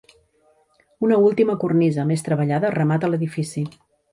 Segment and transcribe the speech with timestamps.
[1.09, 3.67] Una última cornisa, més treballada, remata l'edifici.